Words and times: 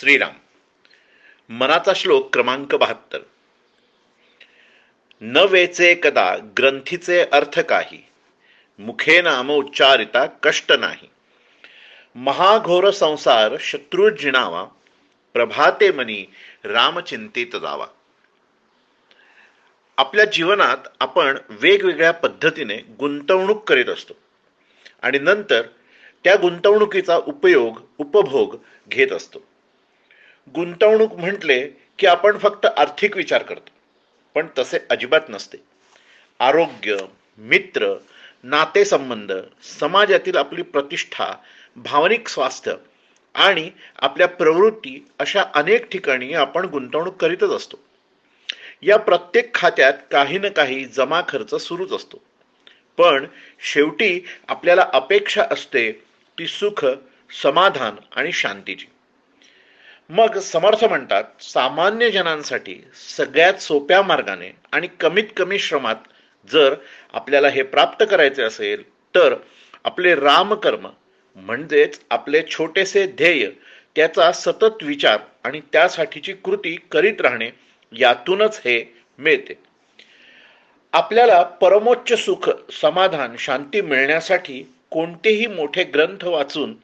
श्रीराम. 0.00 0.32
मनाचा 1.54 1.92
श्लोक 1.96 2.32
क्रमांक 2.32 2.74
बहात्तर. 2.74 3.18
न 5.20 5.36
वेचे 5.36 5.94
कदा 6.02 6.36
ग्रंथीचे 6.58 7.20
अर्थ 7.20 7.60
काही. 7.60 8.06
मुखे 8.78 9.22
नाम 9.22 9.50
उच्चारिता 9.50 10.26
कष्ट 10.26 10.72
नाही. 10.72 11.08
महाघोर 12.14 12.90
संसार 12.90 13.56
शत्रू 13.60 14.10
जिणावा. 14.10 14.64
प्रभाते 15.32 15.92
मनी 15.92 16.26
रामचिंतित 16.64 17.52
जावा. 17.52 17.86
आपल्या 19.96 20.24
जीवनात 20.24 20.88
आपण 21.00 21.38
वेगवेगळ्या 21.48 22.12
पद्धतीने 22.12 22.76
गुंतवणूक 22.76 23.68
करीत 23.68 23.86
असतो. 23.86 24.14
आणि 25.02 25.18
नंतर 25.18 25.62
त्या 26.24 26.36
गुंतवणुकीचा 26.36 27.16
उपयोग 27.16 27.80
उपभोग 27.98 28.56
घेत 28.88 29.08
असतो. 29.08 29.55
गुंतवणूक 30.54 31.12
म्हटले 31.12 31.68
की 31.98 32.06
आपण 32.06 32.38
फक्त 32.38 32.66
आर्थिक 32.66 33.16
विचार 33.16 33.42
करतो 33.42 33.70
पण 34.34 34.46
तसे 34.58 34.78
अजिबात 34.90 35.20
नसते. 35.28 35.58
आरोग्य 36.40 36.96
मित्र 37.38 37.94
नातेसंबंध 38.44 39.32
समाजातील 39.62 40.36
आपली 40.36 40.62
प्रतिष्ठा 40.62 41.32
भावनिक 41.76 42.28
स्वास्थ्य 42.28 42.74
आणि 43.34 43.70
आपल्या 43.98 44.28
प्रवृत्ती 44.28 45.06
अशा 45.18 45.44
अनेक 45.54 45.86
ठिकाणी 45.86 46.32
आपण 46.34 46.64
गुंतवणूक 46.64 47.16
करीतच 47.16 47.50
असतो. 47.50 47.76
या 48.82 48.96
प्रत्येक 48.96 49.54
खात्यात 49.54 49.94
काही 50.10 50.38
ना 50.38 50.48
काही 50.48 50.84
जमा 50.84 51.20
खर्च 51.28 51.54
सुरूच 51.54 51.92
असतो. 51.92 52.22
पण 52.96 53.26
शेवटी 53.60 54.24
आपल्याला 54.48 54.86
अपेक्षा 54.92 55.44
असते 55.50 55.92
ती 56.38 56.46
सुख 56.46 56.86
समाधान 57.42 57.96
आणि 58.16 58.32
शांतीची. 58.32 58.86
मग 60.10 60.38
समर्थ 60.38 60.84
म्हणतात 60.84 61.24
सामान्य 61.40 62.10
जनांसाठी 62.10 62.74
सगळ्यात 63.16 63.54
सोप्या 63.54 64.02
मार्गाने 64.02 64.50
आणि 64.72 64.88
कमीत 65.00 65.24
कमी 65.36 65.58
श्रमात 65.58 65.96
जर 66.52 66.74
आपल्याला 67.12 67.48
हे 67.48 67.62
प्राप्त 67.62 68.04
करायचे 68.10 68.42
असेल 68.42 68.82
तर 69.14 69.34
आपले 69.84 70.14
रामकर्म 70.14 70.88
म्हणजेच 71.36 72.00
आपले 72.10 72.42
छोटेसे 72.42 73.06
ध्येय 73.06 73.50
त्याचा 73.96 74.32
सतत 74.32 74.82
विचार 74.82 75.18
आणि 75.44 75.60
त्यासाठीची 75.72 76.32
कृती 76.32 76.76
करीत 76.92 77.20
राहणे 77.20 77.50
यातूनच 77.92 78.60
हे 78.64 78.94
मिळते. 79.18 79.54
आपल्याला 80.92 81.42
परमोच्च 81.42 82.12
सुख 82.12 82.50
समाधान 82.72 83.36
शांती 83.38 83.80
मिळण्यासाठी 83.80 84.62
कोणतेही 84.90 85.46
मोठे 85.46 85.84
ग्रंथ 85.84 86.24
वाचून 86.24 86.74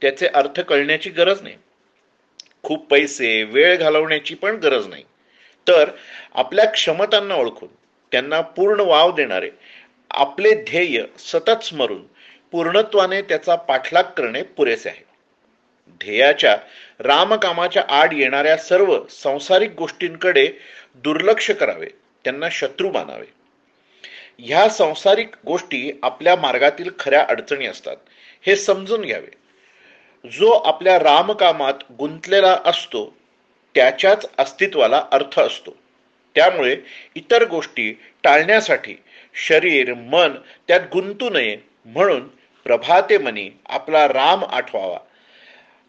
त्याचे 0.00 0.26
अर्थ 0.26 0.60
कळण्याची 0.60 1.10
गरज 1.10 1.42
नाही. 1.42 1.56
खूप 2.62 2.86
पैसे 2.88 3.42
वेळ 3.42 3.76
घालवण्याची 3.76 4.34
पण 4.34 4.56
गरज 4.56 4.86
नाही. 4.86 5.04
तर 5.68 5.90
आपल्या 6.34 6.64
क्षमतांना 6.64 7.34
ओळखून 7.34 7.68
त्यांना 8.12 8.40
पूर्ण 8.40 8.80
वाव 8.80 9.12
देणारे 9.12 9.50
आपले 10.10 10.54
ध्येय 10.54 11.02
सतत 11.18 11.64
स्मरून 11.64 12.02
पूर्णत्वाने 12.52 13.22
त्याचा 13.22 13.54
पाठलाग 13.54 14.04
करणे 14.16 14.42
पुरेसे 14.42 14.88
आहे. 14.88 15.04
ध्येयाच्या 16.00 16.56
रामकामाच्या 17.00 17.82
आड 17.88 18.12
येणाऱ्या 18.12 18.56
सर्व 18.56 18.96
संसारिक 19.10 19.74
गोष्टींकडे 19.78 20.46
दुर्लक्ष 21.04 21.50
करावे 21.50 21.88
त्यांना 22.24 22.48
शत्रू 22.50 22.90
मानावे. 22.90 23.26
ह्या 24.38 24.68
संसारिक 24.68 25.34
गोष्टी 25.46 25.90
आपल्या 26.02 26.36
मार्गातील 26.36 26.90
खऱ्या 26.98 27.24
अडचणी 27.28 27.66
असतात 27.66 27.96
हे 28.46 28.56
समजून 28.56 29.02
घ्यावे. 29.02 29.30
जो 30.26 30.50
आपल्या 30.50 30.98
रामकामात 30.98 31.74
गुंतलेला 31.92 32.58
असतो 32.64 33.16
त्याच्याच 33.74 34.26
अस्तित्वाला 34.38 35.04
अर्थ 35.12 35.40
असतो. 35.40 35.76
त्यामुळे 36.34 36.76
इतर 37.14 37.44
गोष्टी 37.44 37.92
टाळण्यासाठी 38.22 38.96
शरीर 39.34 39.94
मन 39.94 40.34
त्यात 40.68 40.80
गुंतू 40.92 41.30
नये 41.30 41.56
म्हणून 41.84 42.28
प्रभाते 42.64 43.18
मनी 43.18 43.50
आपला 43.66 44.08
राम 44.08 44.44
आठवावा 44.44 44.98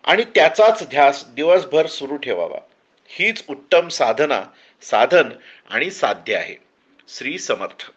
आणि 0.04 0.24
त्याचाच 0.24 0.84
ध्यास 0.90 1.26
दिवसभर 1.34 1.86
सुरू 1.86 2.18
ठेवावा. 2.18 2.60
हीच 3.08 3.44
उत्तम 3.50 3.88
साधना 3.88 4.44
साधन 4.82 5.30
आणि 5.70 5.92
साध्य 5.92 6.36
आहे. 6.36 6.56
श्री 7.08 7.38
समर्थ. 7.40 7.92